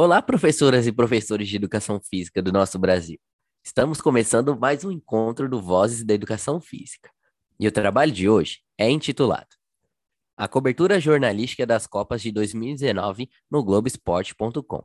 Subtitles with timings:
[0.00, 3.18] Olá, professoras e professores de educação física do nosso Brasil.
[3.64, 7.10] Estamos começando mais um encontro do Vozes da Educação Física.
[7.58, 9.48] E o trabalho de hoje é intitulado
[10.36, 14.84] A cobertura jornalística das Copas de 2019 no Globoesporte.com.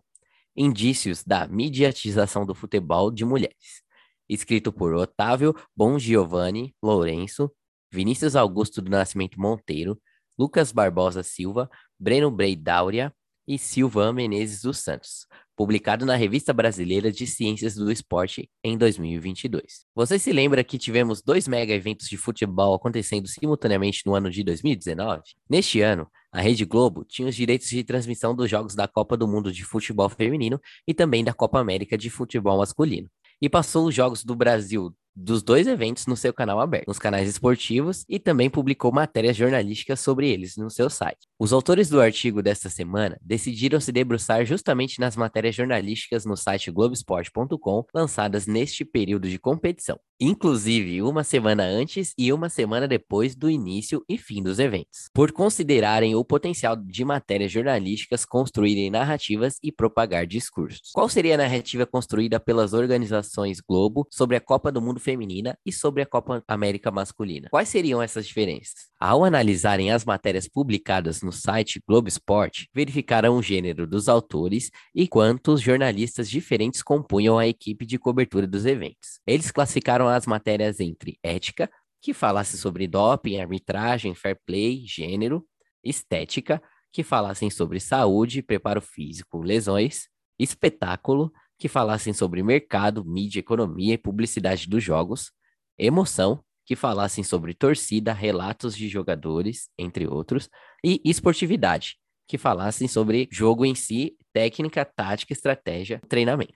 [0.57, 3.83] Indícios da mediatização do futebol de mulheres.
[4.27, 7.51] Escrito por Otávio Bon Giovanni Lourenço,
[7.91, 10.01] Vinícius Augusto do Nascimento Monteiro,
[10.39, 11.69] Lucas Barbosa Silva,
[11.99, 13.13] Breno Breidáurea,
[13.47, 19.85] e Silvan Menezes dos Santos, publicado na Revista Brasileira de Ciências do Esporte em 2022.
[19.95, 24.43] Você se lembra que tivemos dois mega eventos de futebol acontecendo simultaneamente no ano de
[24.43, 25.21] 2019?
[25.49, 29.27] Neste ano, a Rede Globo tinha os direitos de transmissão dos jogos da Copa do
[29.27, 33.09] Mundo de Futebol Feminino e também da Copa América de Futebol Masculino.
[33.41, 37.27] E passou os jogos do Brasil dos dois eventos no seu canal aberto, nos canais
[37.27, 41.27] esportivos e também publicou matérias jornalísticas sobre eles no seu site.
[41.39, 46.71] Os autores do artigo desta semana decidiram se debruçar justamente nas matérias jornalísticas no site
[46.71, 53.49] globesport.com lançadas neste período de competição, inclusive uma semana antes e uma semana depois do
[53.49, 59.71] início e fim dos eventos, por considerarem o potencial de matérias jornalísticas construírem narrativas e
[59.71, 60.91] propagar discursos.
[60.93, 65.71] Qual seria a narrativa construída pelas organizações Globo sobre a Copa do Mundo feminina e
[65.71, 67.49] sobre a Copa América masculina.
[67.51, 68.87] Quais seriam essas diferenças?
[68.99, 75.07] Ao analisarem as matérias publicadas no site Globo Esporte, verificaram o gênero dos autores e
[75.07, 79.19] quantos jornalistas diferentes compunham a equipe de cobertura dos eventos.
[79.27, 81.69] Eles classificaram as matérias entre ética,
[82.01, 85.45] que falasse sobre doping, arbitragem, fair play, gênero,
[85.83, 91.31] estética, que falassem sobre saúde, preparo físico, lesões, espetáculo,
[91.63, 95.31] que falassem sobre mercado, mídia, economia e publicidade dos jogos,
[95.77, 100.49] emoção, que falassem sobre torcida, relatos de jogadores, entre outros,
[100.83, 101.95] e esportividade,
[102.27, 106.51] que falassem sobre jogo em si, técnica, tática, estratégia, treinamento.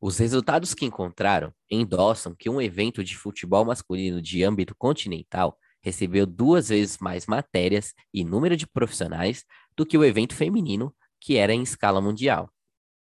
[0.00, 6.26] Os resultados que encontraram endossam que um evento de futebol masculino de âmbito continental recebeu
[6.26, 9.44] duas vezes mais matérias e número de profissionais
[9.76, 12.52] do que o evento feminino, que era em escala mundial.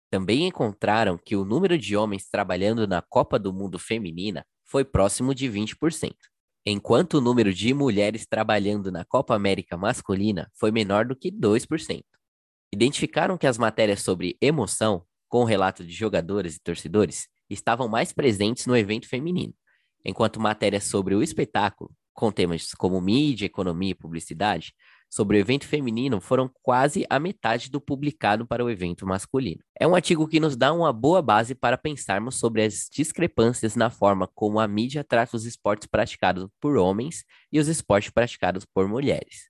[0.09, 5.35] Também encontraram que o número de homens trabalhando na Copa do Mundo Feminina foi próximo
[5.35, 6.13] de 20%,
[6.65, 12.03] enquanto o número de mulheres trabalhando na Copa América Masculina foi menor do que 2%.
[12.71, 18.13] Identificaram que as matérias sobre emoção, com o relato de jogadores e torcedores, estavam mais
[18.13, 19.53] presentes no evento feminino,
[20.05, 24.73] enquanto matérias sobre o espetáculo, com temas como mídia, economia e publicidade,
[25.09, 29.61] sobre o evento feminino foram quase a metade do publicado para o evento masculino.
[29.79, 33.89] É um artigo que nos dá uma boa base para pensarmos sobre as discrepâncias na
[33.89, 38.87] forma como a mídia trata os esportes praticados por homens e os esportes praticados por
[38.87, 39.49] mulheres.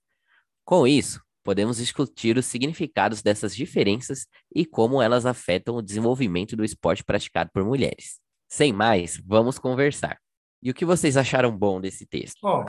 [0.64, 6.64] Com isso, podemos discutir os significados dessas diferenças e como elas afetam o desenvolvimento do
[6.64, 8.18] esporte praticado por mulheres.
[8.48, 10.18] Sem mais, vamos conversar.
[10.62, 12.38] E o que vocês acharam bom desse texto?
[12.42, 12.64] Bom,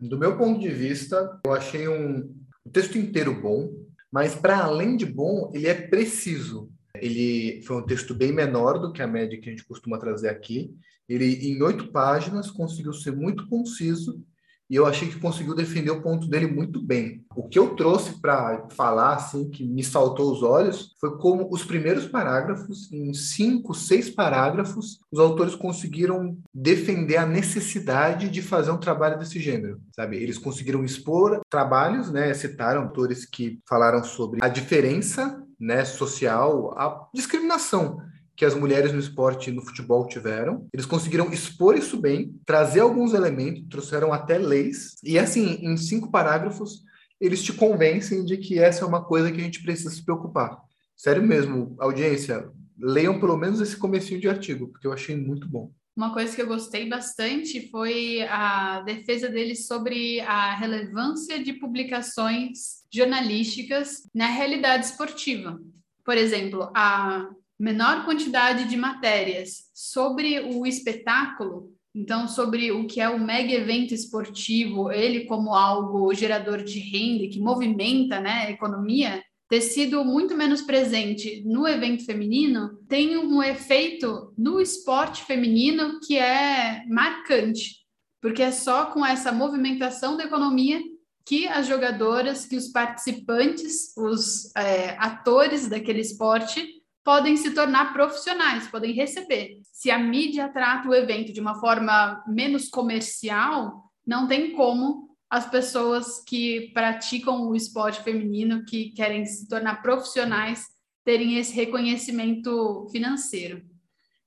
[0.00, 2.34] do meu ponto de vista, eu achei um,
[2.64, 3.72] o texto inteiro bom,
[4.10, 6.70] mas para além de bom, ele é preciso.
[6.96, 10.28] Ele foi um texto bem menor do que a média que a gente costuma trazer
[10.28, 10.72] aqui.
[11.08, 14.22] Ele, em oito páginas, conseguiu ser muito conciso
[14.68, 17.24] e eu achei que conseguiu defender o ponto dele muito bem.
[17.36, 21.64] O que eu trouxe para falar, assim, que me saltou os olhos, foi como os
[21.64, 28.78] primeiros parágrafos, em cinco, seis parágrafos, os autores conseguiram defender a necessidade de fazer um
[28.78, 30.16] trabalho desse gênero, sabe?
[30.16, 32.32] Eles conseguiram expor trabalhos, né?
[32.34, 37.98] Citaram autores que falaram sobre a diferença né, social, a discriminação
[38.36, 40.66] que as mulheres no esporte e no futebol tiveram.
[40.72, 46.10] Eles conseguiram expor isso bem, trazer alguns elementos, trouxeram até leis, e assim, em cinco
[46.10, 46.82] parágrafos,
[47.20, 50.58] eles te convencem de que essa é uma coisa que a gente precisa se preocupar.
[50.96, 55.70] Sério mesmo, audiência, leiam pelo menos esse comecinho de artigo, porque eu achei muito bom.
[55.96, 62.82] Uma coisa que eu gostei bastante foi a defesa deles sobre a relevância de publicações
[62.92, 65.60] jornalísticas na realidade esportiva.
[66.04, 67.28] Por exemplo, a
[67.58, 73.94] menor quantidade de matérias sobre o espetáculo, então sobre o que é o mega evento
[73.94, 80.34] esportivo, ele como algo gerador de renda que movimenta né, a economia, ter sido muito
[80.34, 87.76] menos presente no evento feminino tem um efeito no esporte feminino que é marcante,
[88.20, 90.80] porque é só com essa movimentação da economia
[91.26, 96.66] que as jogadoras, que os participantes, os é, atores daquele esporte
[97.04, 99.60] podem se tornar profissionais, podem receber.
[99.70, 105.48] Se a mídia trata o evento de uma forma menos comercial, não tem como as
[105.48, 110.64] pessoas que praticam o esporte feminino, que querem se tornar profissionais,
[111.04, 113.62] terem esse reconhecimento financeiro.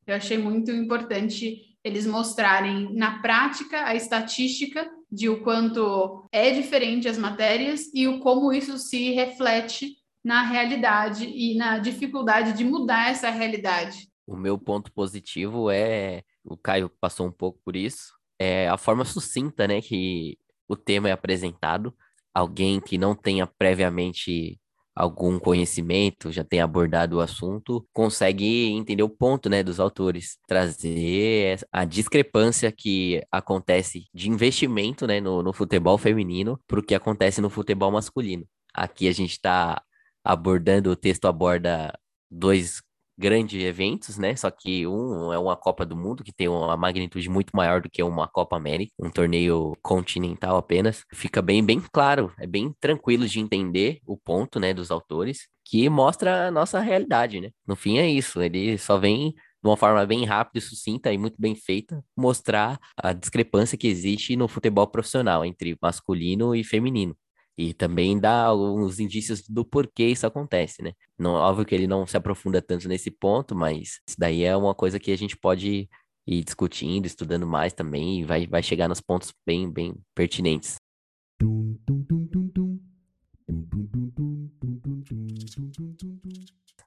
[0.06, 7.08] Eu achei muito importante eles mostrarem na prática a estatística de o quanto é diferente
[7.08, 9.96] as matérias e o como isso se reflete
[10.28, 14.10] na realidade e na dificuldade de mudar essa realidade.
[14.28, 19.06] O meu ponto positivo é, o Caio passou um pouco por isso, é a forma
[19.06, 20.38] sucinta, né, que
[20.68, 21.96] o tema é apresentado.
[22.34, 24.60] Alguém que não tenha previamente
[24.94, 31.58] algum conhecimento, já tenha abordado o assunto, consegue entender o ponto, né, dos autores, trazer
[31.72, 37.40] a discrepância que acontece de investimento, né, no, no futebol feminino para o que acontece
[37.40, 38.46] no futebol masculino.
[38.74, 39.82] Aqui a gente está
[40.28, 41.98] abordando, o texto aborda
[42.30, 42.82] dois
[43.18, 44.36] grandes eventos, né?
[44.36, 47.90] Só que um é uma Copa do Mundo, que tem uma magnitude muito maior do
[47.90, 51.04] que uma Copa América, um torneio continental apenas.
[51.14, 55.90] Fica bem, bem claro, é bem tranquilo de entender o ponto, né, dos autores, que
[55.90, 57.50] mostra a nossa realidade, né?
[57.66, 61.36] No fim é isso, ele só vem de uma forma bem rápida sucinta e muito
[61.40, 67.16] bem feita, mostrar a discrepância que existe no futebol profissional entre masculino e feminino.
[67.58, 70.94] E também dá alguns indícios do porquê isso acontece, né?
[71.18, 74.76] Não, óbvio que ele não se aprofunda tanto nesse ponto, mas isso daí é uma
[74.76, 75.90] coisa que a gente pode
[76.28, 80.76] ir discutindo, estudando mais também, e vai, vai chegar nos pontos bem, bem pertinentes.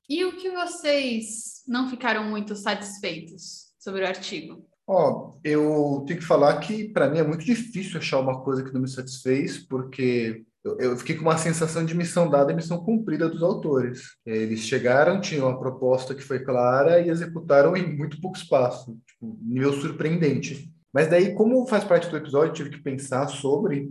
[0.08, 4.68] E o que vocês não ficaram muito satisfeitos sobre o artigo?
[4.86, 8.74] Ó, eu tenho que falar que para mim é muito difícil achar uma coisa que
[8.74, 13.28] não me satisfez, porque eu, fiquei com uma sensação de missão dada e missão cumprida
[13.28, 14.16] dos autores.
[14.26, 19.38] Eles chegaram, tinham uma proposta que foi clara e executaram em muito pouco espaço, tipo,
[19.42, 20.70] nível surpreendente.
[20.92, 23.88] Mas daí, como faz parte do episódio, tive que pensar sobre.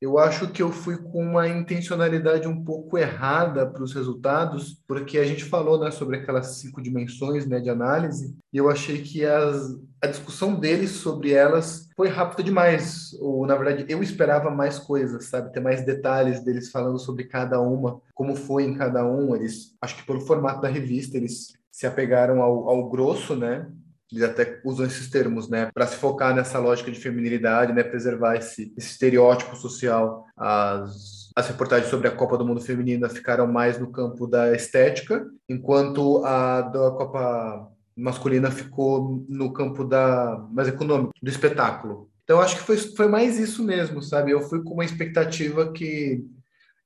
[0.00, 5.18] Eu acho que eu fui com uma intencionalidade um pouco errada para os resultados, porque
[5.18, 9.24] a gente falou né, sobre aquelas cinco dimensões né, de análise, e eu achei que
[9.26, 13.12] as, a discussão deles sobre elas foi rápida demais.
[13.20, 15.52] Ou, na verdade, eu esperava mais coisas, sabe?
[15.52, 19.36] Ter mais detalhes deles falando sobre cada uma, como foi em cada um.
[19.36, 23.66] Eles, acho que pelo formato da revista, eles se apegaram ao, ao grosso, né?
[24.12, 28.36] Eles até usam esses termos, né, para se focar nessa lógica de feminilidade, né, preservar
[28.36, 30.26] esse, esse estereótipo social.
[30.36, 35.26] As, as reportagens sobre a Copa do Mundo Feminina ficaram mais no campo da estética,
[35.48, 42.10] enquanto a da Copa masculina ficou no campo da mais econômico, do espetáculo.
[42.24, 44.30] Então acho que foi, foi mais isso mesmo, sabe?
[44.30, 46.24] Eu fui com uma expectativa que,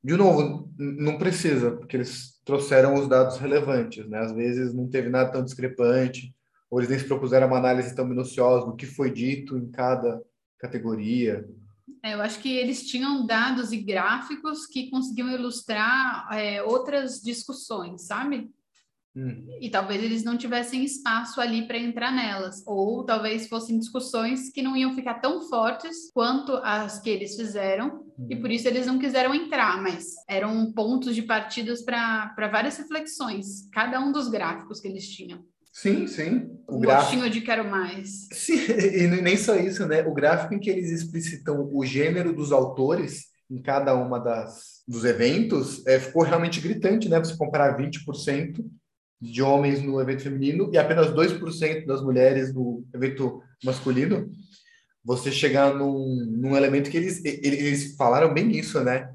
[0.03, 4.19] de novo, não precisa, porque eles trouxeram os dados relevantes, né?
[4.21, 6.35] Às vezes não teve nada tão discrepante,
[6.75, 10.21] ou eles nem se propuseram uma análise tão minuciosa do que foi dito em cada
[10.59, 11.49] categoria.
[12.03, 18.09] É, eu acho que eles tinham dados e gráficos que conseguiam ilustrar é, outras discussões,
[18.09, 18.51] sabe?
[19.15, 19.47] Hum.
[19.61, 24.61] E talvez eles não tivessem espaço ali para entrar nelas, ou talvez fossem discussões que
[24.61, 28.27] não iam ficar tão fortes quanto as que eles fizeram, hum.
[28.29, 33.69] e por isso eles não quiseram entrar, mas eram pontos de partidas para várias reflexões,
[33.71, 35.54] cada um dos gráficos que eles tinham.
[35.75, 36.57] Sim, sim.
[36.69, 38.29] O um gráfico de quero mais.
[38.33, 38.61] Sim,
[38.95, 40.07] e nem só isso, né?
[40.07, 45.05] O gráfico em que eles explicitam o gênero dos autores em cada uma das dos
[45.05, 47.19] eventos é, ficou realmente gritante, né?
[47.19, 48.65] Você comparar 20%
[49.21, 54.31] de homens no evento feminino e apenas 2% das mulheres no evento masculino,
[55.03, 59.13] você chegar num, num elemento que eles, eles falaram bem isso, né?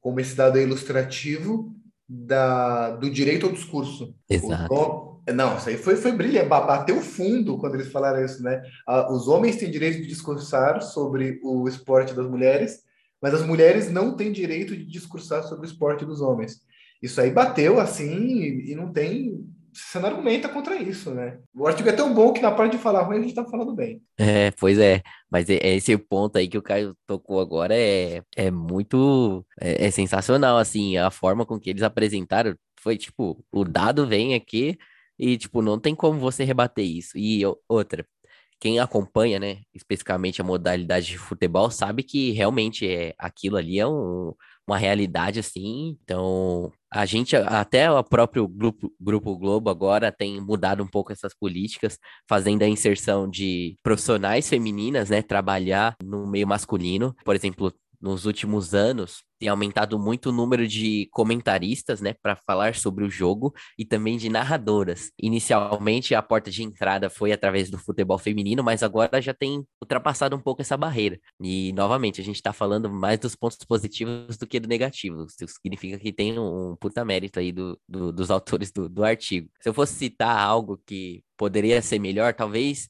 [0.00, 1.74] Como esse dado é ilustrativo
[2.08, 4.14] da, do direito ao discurso.
[4.30, 5.07] Exato.
[5.32, 8.62] Não, isso aí foi, foi brilhante, bateu fundo quando eles falaram isso, né?
[9.10, 12.82] Os homens têm direito de discursar sobre o esporte das mulheres,
[13.20, 16.60] mas as mulheres não têm direito de discursar sobre o esporte dos homens.
[17.02, 19.44] Isso aí bateu assim e não tem.
[19.72, 21.38] Você não argumenta contra isso, né?
[21.54, 23.74] O artigo é tão bom que na parte de falar ruim a gente tá falando
[23.74, 24.02] bem.
[24.16, 25.02] É, pois é.
[25.30, 29.44] Mas é, é esse ponto aí que o Caio tocou agora é, é muito.
[29.60, 30.96] É, é sensacional, assim.
[30.96, 34.76] A forma com que eles apresentaram foi tipo: o dado vem aqui
[35.18, 37.16] e, tipo, não tem como você rebater isso.
[37.16, 38.06] E outra,
[38.60, 43.86] quem acompanha, né, especificamente a modalidade de futebol, sabe que realmente é aquilo ali é
[43.86, 44.34] um,
[44.66, 45.96] uma realidade assim.
[46.02, 51.34] Então, a gente, até o próprio grupo, grupo Globo agora tem mudado um pouco essas
[51.34, 51.98] políticas,
[52.28, 57.14] fazendo a inserção de profissionais femininas, né, trabalhar no meio masculino.
[57.24, 62.74] Por exemplo, nos últimos anos tem aumentado muito o número de comentaristas, né, para falar
[62.74, 65.12] sobre o jogo e também de narradoras.
[65.20, 70.34] Inicialmente a porta de entrada foi através do futebol feminino, mas agora já tem ultrapassado
[70.34, 71.18] um pouco essa barreira.
[71.40, 75.24] E novamente a gente está falando mais dos pontos positivos do que do negativo.
[75.24, 79.48] Isso significa que tem um, puta mérito aí do, do, dos autores do, do artigo.
[79.60, 82.88] Se eu fosse citar algo que poderia ser melhor, talvez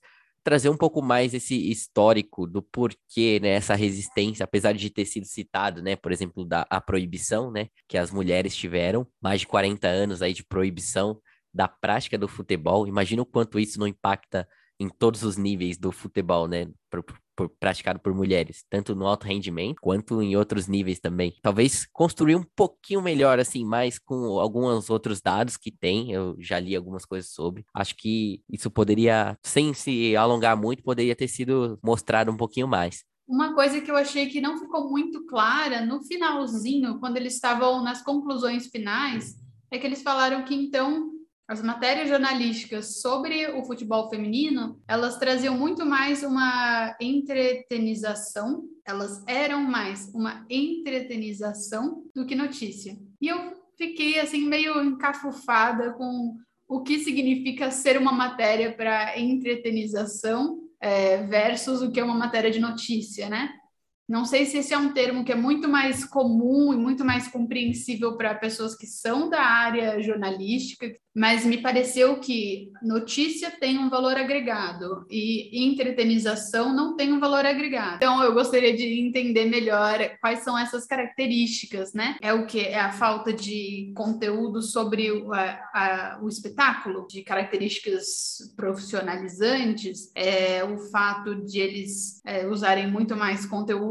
[0.49, 5.26] trazer um pouco mais esse histórico do porquê, né, essa resistência, apesar de ter sido
[5.26, 9.87] citado, né, por exemplo, da a proibição, né, que as mulheres tiveram, mais de 40
[9.87, 11.21] anos aí de proibição
[11.52, 12.88] da prática do futebol.
[12.88, 14.49] Imagina o quanto isso não impacta
[14.81, 16.67] em todos os níveis do futebol, né,
[17.38, 21.37] por, praticado por mulheres, tanto no alto rendimento quanto em outros níveis também.
[21.40, 26.59] Talvez construir um pouquinho melhor, assim, mais com alguns outros dados que tem, eu já
[26.59, 27.64] li algumas coisas sobre.
[27.73, 33.04] Acho que isso poderia, sem se alongar muito, poderia ter sido mostrado um pouquinho mais.
[33.28, 37.85] Uma coisa que eu achei que não ficou muito clara no finalzinho, quando eles estavam
[37.85, 39.37] nas conclusões finais,
[39.71, 41.12] é que eles falaram que então
[41.49, 49.62] as matérias jornalísticas sobre o futebol feminino, elas traziam muito mais uma entretenização, elas eram
[49.62, 52.99] mais uma entretenização do que notícia.
[53.19, 56.37] E eu fiquei assim meio encafufada com
[56.69, 62.50] o que significa ser uma matéria para entretenização é, versus o que é uma matéria
[62.50, 63.55] de notícia, né?
[64.08, 67.28] Não sei se esse é um termo que é muito mais comum e muito mais
[67.28, 73.90] compreensível para pessoas que são da área jornalística, mas me pareceu que notícia tem um
[73.90, 77.96] valor agregado e entretenização não tem um valor agregado.
[77.96, 82.16] Então eu gostaria de entender melhor quais são essas características, né?
[82.22, 85.40] É o que é a falta de conteúdo sobre o, a,
[85.74, 93.44] a, o espetáculo, de características profissionalizantes, é o fato de eles é, usarem muito mais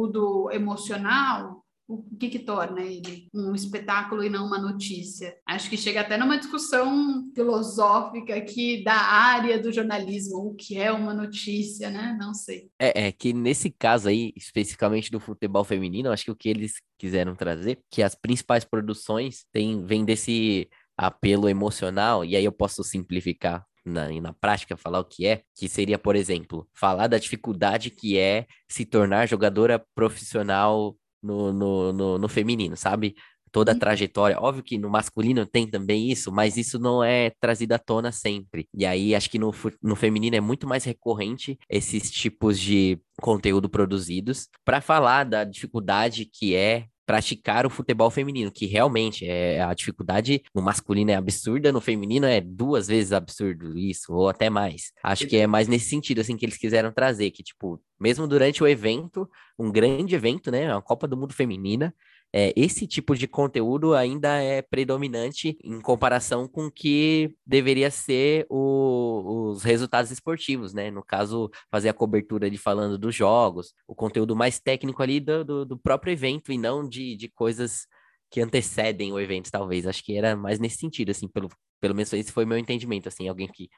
[0.08, 5.34] conteúdo emocional, o que, que torna ele um espetáculo e não uma notícia.
[5.48, 10.92] Acho que chega até numa discussão filosófica aqui da área do jornalismo, o que é
[10.92, 12.18] uma notícia, né?
[12.20, 12.70] Não sei.
[12.78, 16.74] É, é que nesse caso aí, especificamente do futebol feminino, acho que o que eles
[16.98, 22.84] quiseram trazer, que as principais produções têm, vêm desse apelo emocional, e aí eu posso
[22.84, 27.90] simplificar na, na prática falar o que é, que seria, por exemplo, falar da dificuldade
[27.90, 33.16] que é se tornar jogadora profissional no, no, no, no feminino, sabe?
[33.52, 33.80] Toda a uhum.
[33.80, 34.40] trajetória.
[34.40, 38.68] Óbvio que no masculino tem também isso, mas isso não é trazido à tona sempre.
[38.74, 43.70] E aí acho que no, no feminino é muito mais recorrente esses tipos de conteúdo
[43.70, 49.74] produzidos para falar da dificuldade que é praticar o futebol feminino, que realmente é a
[49.74, 54.92] dificuldade no masculino é absurda, no feminino é duas vezes absurdo isso, ou até mais.
[55.02, 58.62] Acho que é mais nesse sentido assim que eles quiseram trazer, que tipo, mesmo durante
[58.62, 61.96] o evento, um grande evento, né, a Copa do Mundo feminina,
[62.34, 68.46] é, esse tipo de conteúdo ainda é predominante em comparação com o que deveria ser
[68.50, 70.92] o, os resultados esportivos, né?
[70.92, 75.44] No caso, fazer a cobertura de falando dos jogos, o conteúdo mais técnico ali do,
[75.44, 77.88] do, do próprio evento e não de, de coisas
[78.30, 79.88] que antecedem o evento, talvez.
[79.88, 83.30] Acho que era mais nesse sentido, assim, pelo, pelo menos esse foi meu entendimento, assim,
[83.30, 83.70] alguém que,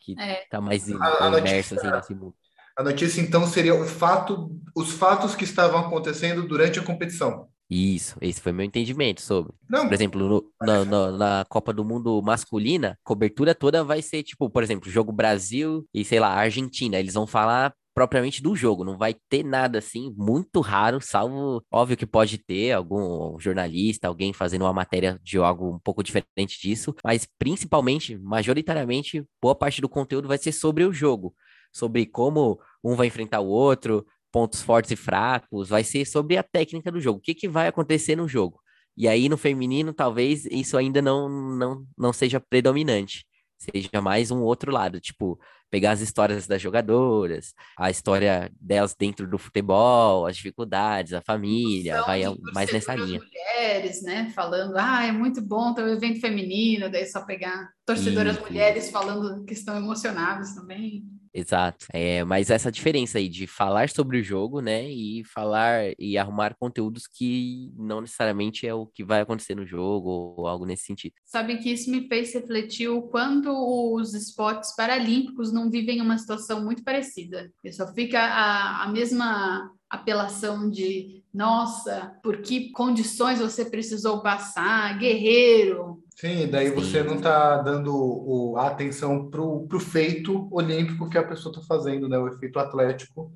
[0.00, 0.44] que é.
[0.50, 2.34] tá mais imerso, assim, nesse mundo.
[2.76, 7.48] A notícia, então, seria o fato, os fatos que estavam acontecendo durante a competição.
[7.70, 9.52] Isso, esse foi meu entendimento sobre.
[9.68, 9.84] Não.
[9.86, 14.50] Por exemplo, no, na, na, na, Copa do Mundo masculina, cobertura toda vai ser, tipo,
[14.50, 16.98] por exemplo, jogo Brasil e, sei lá, Argentina.
[16.98, 21.96] Eles vão falar propriamente do jogo, não vai ter nada assim, muito raro, salvo, óbvio
[21.96, 26.94] que pode ter algum jornalista, alguém fazendo uma matéria de algo um pouco diferente disso,
[27.04, 31.34] mas principalmente, majoritariamente, boa parte do conteúdo vai ser sobre o jogo,
[31.72, 36.42] sobre como um vai enfrentar o outro, pontos fortes e fracos, vai ser sobre a
[36.42, 38.60] técnica do jogo, o que, que vai acontecer no jogo.
[38.96, 43.24] E aí no feminino, talvez isso ainda não, não, não seja predominante,
[43.56, 45.38] seja mais um outro lado, tipo,
[45.70, 52.02] pegar as histórias das jogadoras, a história delas dentro do futebol, as dificuldades, a família,
[52.02, 52.22] vai
[52.52, 53.20] mais nessa linha.
[53.20, 58.36] mulheres, né, falando, ah, é muito bom ter um evento feminino, daí só pegar torcedoras
[58.36, 58.44] isso.
[58.44, 61.04] mulheres falando que estão emocionadas também.
[61.32, 61.86] Exato.
[61.92, 66.56] É, mas essa diferença aí de falar sobre o jogo, né, e falar e arrumar
[66.58, 71.14] conteúdos que não necessariamente é o que vai acontecer no jogo ou algo nesse sentido.
[71.24, 73.50] Sabe que isso me fez refletir o quanto
[73.94, 77.52] os esportes paralímpicos não vivem uma situação muito parecida.
[77.62, 84.98] E só fica a, a mesma apelação de nossa, por que condições você precisou passar,
[84.98, 91.08] guerreiro, Sim, e daí você não está dando o, a atenção para o feito olímpico
[91.08, 92.18] que a pessoa está fazendo, né?
[92.18, 93.32] O efeito atlético.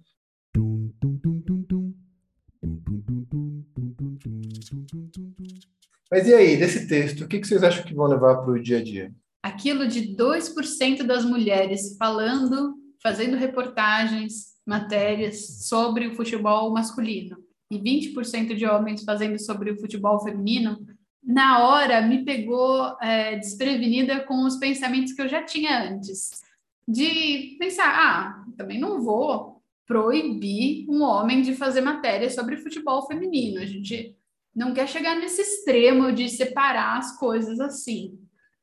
[6.10, 8.62] Mas e aí, desse texto, o que, que vocês acham que vão levar para o
[8.62, 9.10] dia a dia?
[9.42, 17.38] Aquilo de 2% das mulheres falando, fazendo reportagens, matérias sobre o futebol masculino
[17.70, 20.86] e 20% de homens fazendo sobre o futebol feminino,
[21.24, 26.42] na hora me pegou é, desprevenida com os pensamentos que eu já tinha antes.
[26.86, 33.60] De pensar, ah, também não vou proibir um homem de fazer matéria sobre futebol feminino.
[33.60, 34.14] A gente
[34.54, 38.18] não quer chegar nesse extremo de separar as coisas assim.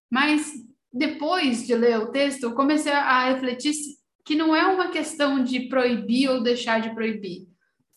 [0.09, 0.53] Mas
[0.93, 3.73] depois de ler o texto, eu comecei a refletir
[4.25, 7.47] que não é uma questão de proibir ou deixar de proibir.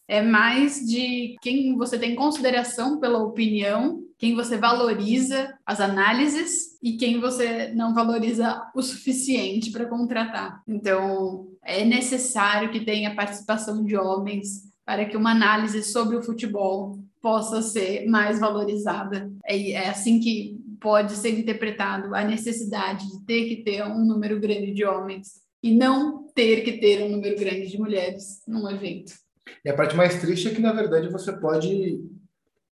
[0.06, 6.96] É mais de quem você tem consideração pela opinião, quem você valoriza as análises e
[6.96, 10.62] quem você não valoriza o suficiente para contratar.
[10.68, 16.98] Então, é necessário que tenha participação de homens para que uma análise sobre o futebol
[17.22, 19.32] possa ser mais valorizada.
[19.46, 24.38] É, é assim que pode ser interpretado a necessidade de ter que ter um número
[24.38, 29.23] grande de homens e não ter que ter um número grande de mulheres num evento.
[29.64, 32.02] E a parte mais triste é que, na verdade, você pode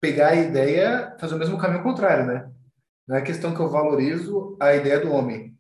[0.00, 2.50] pegar a ideia, fazer o mesmo caminho contrário, né?
[3.06, 5.54] Não é questão que eu valorizo a ideia do homem,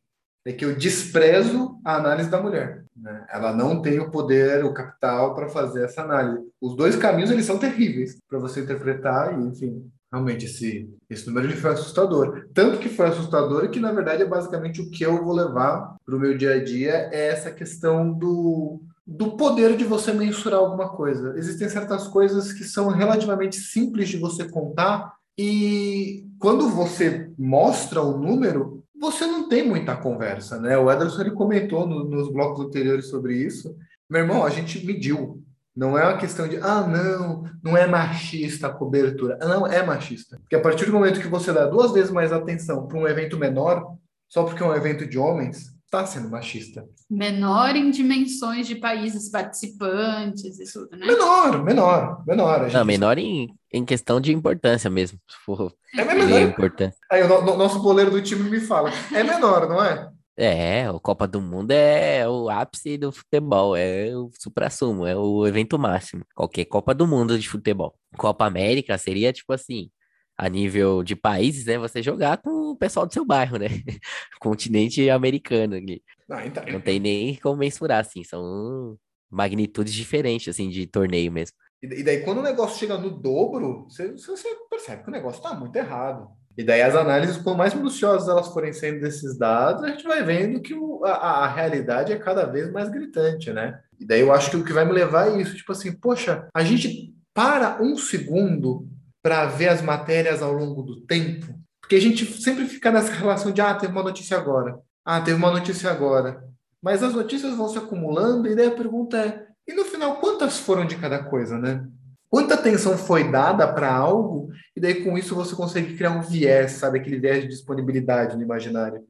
[0.44, 2.84] é que eu desprezo a análise da mulher.
[2.96, 3.26] Né?
[3.30, 6.46] Ela não tem o poder, o capital para fazer essa análise.
[6.60, 11.46] Os dois caminhos eles são terríveis para você interpretar e, enfim, realmente esse esse número
[11.46, 12.48] ele foi assustador.
[12.52, 16.16] Tanto que foi assustador que na verdade é basicamente o que eu vou levar para
[16.16, 18.82] o meu dia a dia é essa questão do
[19.16, 21.34] do poder de você mensurar alguma coisa.
[21.36, 28.18] Existem certas coisas que são relativamente simples de você contar e quando você mostra o
[28.18, 30.78] número, você não tem muita conversa, né?
[30.78, 33.76] O Ederson ele comentou no, nos blocos anteriores sobre isso.
[34.08, 35.42] Meu irmão, a gente mediu.
[35.74, 39.38] Não é uma questão de, ah, não, não é machista a cobertura.
[39.40, 40.38] Não, é machista.
[40.38, 43.38] Porque a partir do momento que você dá duas vezes mais atenção para um evento
[43.38, 43.96] menor,
[44.28, 46.88] só porque é um evento de homens, está sendo machista.
[47.10, 51.06] Menor em dimensões de países participantes e tudo, né?
[51.06, 52.62] Menor, menor, menor.
[52.64, 52.72] Gente...
[52.72, 55.18] Não, menor em, em questão de importância mesmo.
[55.28, 56.40] Se for é menor.
[56.40, 56.96] Importante.
[57.10, 60.08] Aí o no, nosso goleiro do time me fala, é menor, não é?
[60.34, 65.46] É, o Copa do Mundo é o ápice do futebol, é o supra-sumo, é o
[65.46, 66.24] evento máximo.
[66.34, 67.94] Qualquer Copa do Mundo de futebol.
[68.16, 69.90] Copa América seria tipo assim,
[70.36, 71.78] a nível de países, né?
[71.78, 73.68] Você jogar com o pessoal do seu bairro, né?
[74.40, 76.02] Continente americano ali.
[76.30, 76.64] Ah, então...
[76.66, 78.98] Não tem nem como mensurar, assim, são
[79.30, 81.56] magnitudes diferentes, assim, de torneio mesmo.
[81.82, 85.52] E daí, quando o negócio chega no dobro, você, você percebe que o negócio está
[85.54, 86.28] muito errado.
[86.56, 90.22] E daí, as análises, quanto mais minuciosas elas forem sendo desses dados, a gente vai
[90.22, 93.80] vendo que o, a, a realidade é cada vez mais gritante, né?
[93.98, 96.46] E daí, eu acho que o que vai me levar é isso, tipo assim, poxa,
[96.54, 98.86] a gente para um segundo
[99.22, 103.52] para ver as matérias ao longo do tempo, porque a gente sempre fica nessa relação
[103.52, 106.42] de ah, teve uma notícia agora, ah, teve uma notícia agora.
[106.82, 110.58] Mas as notícias vão se acumulando e daí a pergunta é, e no final, quantas
[110.58, 111.86] foram de cada coisa, né?
[112.28, 116.72] Quanta atenção foi dada para algo, e daí com isso você consegue criar um viés,
[116.72, 116.98] sabe?
[116.98, 119.04] Aquele viés de disponibilidade no imaginário.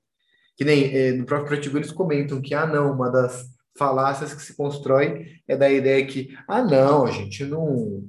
[0.57, 3.47] Que nem eh, no próprio artigo eles comentam que, ah, não, uma das
[3.79, 8.05] falácias que se constrói é da ideia que, ah, não, a gente não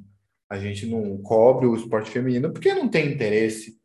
[0.54, 3.76] a gente não cobre o esporte feminino porque não tem interesse.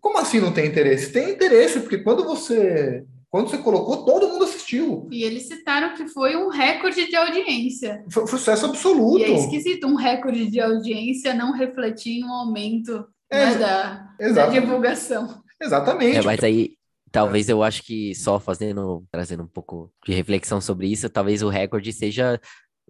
[0.00, 1.12] Como assim não tem interesse?
[1.12, 5.06] Tem interesse, porque quando você quando você colocou, todo mundo assistiu.
[5.12, 8.04] E eles citaram que foi um recorde de audiência.
[8.10, 9.20] Foi um sucesso absoluto.
[9.20, 14.46] E é esquisito um recorde de audiência não refletir um aumento é, né, da, da,
[14.46, 15.40] divulgação.
[15.60, 16.16] Exatamente.
[16.16, 16.72] É, mas aí,
[17.12, 21.50] talvez eu acho que só fazendo, trazendo um pouco de reflexão sobre isso, talvez o
[21.50, 22.40] recorde seja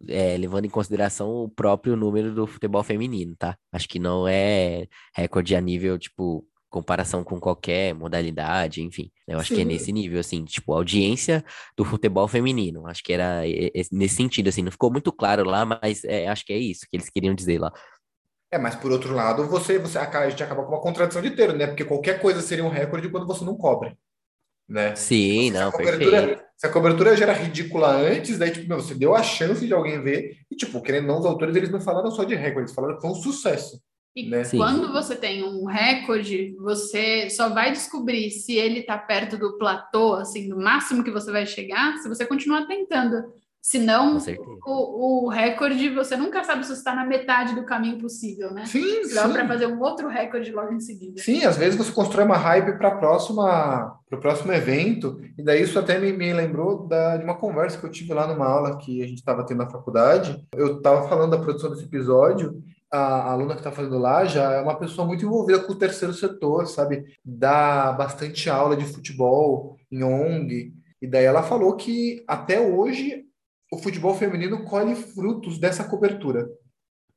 [0.06, 3.56] é, levando em consideração o próprio número do futebol feminino, tá?
[3.72, 9.10] Acho que não é recorde a nível, tipo, comparação com qualquer modalidade, enfim.
[9.26, 9.54] Eu acho Sim.
[9.56, 11.44] que é nesse nível, assim, tipo, audiência
[11.76, 12.86] do futebol feminino.
[12.86, 13.42] Acho que era
[13.90, 16.96] nesse sentido, assim, não ficou muito claro lá, mas é, acho que é isso que
[16.96, 17.72] eles queriam dizer lá.
[18.50, 21.52] É, mas por outro lado, você, você a gente acaba com uma contradição de ter,
[21.54, 21.66] né?
[21.66, 23.96] Porque qualquer coisa seria um recorde quando você não cobre
[24.68, 24.94] né?
[24.94, 26.42] Sim, não, se perfeito.
[26.56, 29.72] Se a cobertura já era ridícula antes, daí, tipo, meu, você deu a chance de
[29.72, 32.74] alguém ver, e, tipo, querendo não, os autores, eles não falaram só de recorde, eles
[32.74, 33.80] falaram que foi um sucesso.
[34.16, 34.42] E né?
[34.50, 40.14] quando você tem um recorde, você só vai descobrir se ele está perto do platô,
[40.14, 43.32] assim, do máximo que você vai chegar, se você continuar tentando.
[43.68, 44.16] Senão,
[44.64, 48.64] o, o recorde, você nunca sabe se você está na metade do caminho possível, né?
[48.64, 49.30] Sim, você sim.
[49.30, 51.20] para fazer um outro recorde logo em seguida.
[51.20, 55.60] Sim, às vezes você constrói uma hype para próxima para o próximo evento, e daí
[55.60, 58.78] isso até me, me lembrou da, de uma conversa que eu tive lá numa aula
[58.78, 60.42] que a gente estava tendo na faculdade.
[60.56, 64.62] Eu estava falando da produção desse episódio, a aluna que está fazendo lá já é
[64.62, 67.04] uma pessoa muito envolvida com o terceiro setor, sabe?
[67.22, 70.72] Dá bastante aula de futebol em ONG.
[71.02, 73.27] E daí ela falou que até hoje
[73.70, 76.48] o futebol feminino colhe frutos dessa cobertura.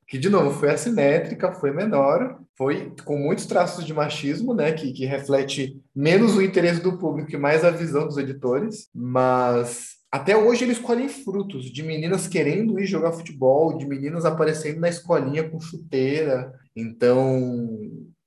[0.08, 4.74] Que, de novo, foi assimétrica, foi menor, foi com muitos traços de machismo, né?
[4.74, 8.90] Que, que reflete menos o interesse do público e mais a visão dos editores.
[8.94, 14.82] Mas até hoje eles colhem frutos de meninas querendo ir jogar futebol, de meninas aparecendo
[14.82, 16.54] na escolinha com chuteira.
[16.76, 17.70] Então,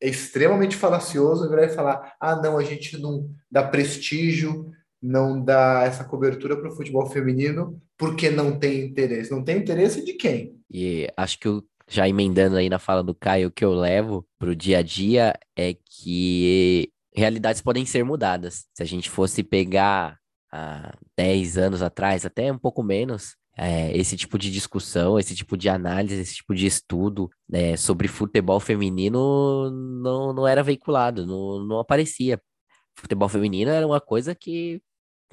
[0.01, 4.71] é extremamente falacioso virar e falar: ah, não, a gente não dá prestígio,
[5.05, 9.31] não dá essa cobertura para o futebol feminino porque não tem interesse.
[9.31, 10.59] Não tem interesse de quem?
[10.73, 14.27] E acho que eu, já emendando aí na fala do Caio, o que eu levo
[14.39, 18.65] para o dia a dia é que realidades podem ser mudadas.
[18.73, 20.19] Se a gente fosse pegar
[20.51, 25.55] há 10 anos atrás, até um pouco menos, é, esse tipo de discussão, esse tipo
[25.55, 29.71] de análise, esse tipo de estudo é, sobre futebol feminino
[30.03, 32.41] não, não era veiculado, não, não aparecia.
[32.97, 34.81] Futebol feminino era uma coisa que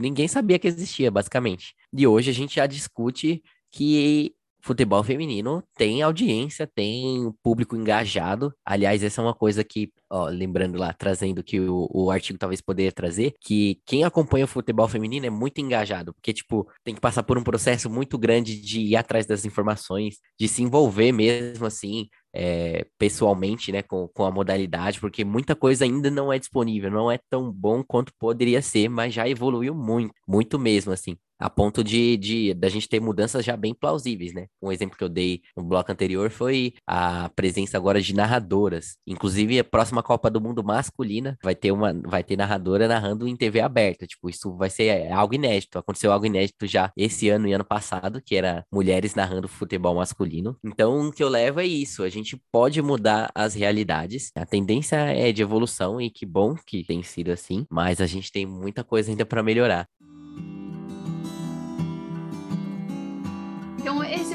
[0.01, 1.75] ninguém sabia que existia, basicamente.
[1.93, 8.53] E hoje a gente já discute que futebol feminino tem audiência, tem público engajado.
[8.65, 12.61] Aliás, essa é uma coisa que, ó, lembrando lá, trazendo que o, o artigo talvez
[12.61, 17.01] poderia trazer, que quem acompanha o futebol feminino é muito engajado, porque, tipo, tem que
[17.01, 21.65] passar por um processo muito grande de ir atrás das informações, de se envolver mesmo,
[21.65, 26.89] assim, é, pessoalmente, né, com, com a modalidade, porque muita coisa ainda não é disponível,
[26.89, 31.49] não é tão bom quanto poderia ser, mas já evoluiu muito, muito mesmo, assim a
[31.49, 34.47] ponto de, de da gente ter mudanças já bem plausíveis, né?
[34.61, 38.97] Um exemplo que eu dei no bloco anterior foi a presença agora de narradoras.
[39.07, 43.35] Inclusive, a próxima Copa do Mundo masculina vai ter uma vai ter narradora narrando em
[43.35, 44.05] TV aberta.
[44.05, 45.79] Tipo, isso vai ser é, algo inédito.
[45.79, 50.55] Aconteceu algo inédito já esse ano e ano passado, que era mulheres narrando futebol masculino.
[50.63, 52.03] Então, o que eu levo é isso.
[52.03, 54.31] A gente pode mudar as realidades.
[54.35, 58.31] A tendência é de evolução e que bom que tem sido assim, mas a gente
[58.31, 59.87] tem muita coisa ainda para melhorar.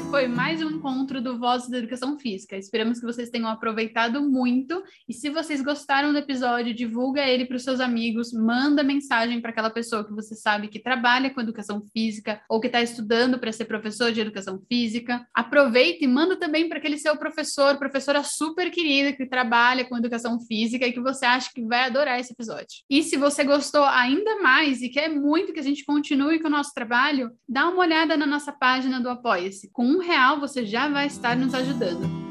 [0.09, 2.55] Foi mais um encontro do Vozes da Educação Física.
[2.55, 4.81] Esperamos que vocês tenham aproveitado muito.
[5.07, 9.51] E se vocês gostaram do episódio, divulga ele para os seus amigos, manda mensagem para
[9.51, 13.51] aquela pessoa que você sabe que trabalha com educação física ou que está estudando para
[13.51, 15.27] ser professor de educação física.
[15.33, 20.39] Aproveita e manda também para aquele seu professor, professora super querida que trabalha com educação
[20.39, 22.81] física e que você acha que vai adorar esse episódio.
[22.89, 26.51] E se você gostou ainda mais e quer muito que a gente continue com o
[26.51, 29.69] nosso trabalho, dá uma olhada na nossa página do Apoia-se.
[29.73, 32.26] Com um real você já vai estar nos ajudando.